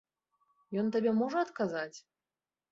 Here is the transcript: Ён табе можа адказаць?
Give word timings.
Ён 0.85 0.89
табе 0.97 1.11
можа 1.21 1.45
адказаць? 1.47 1.97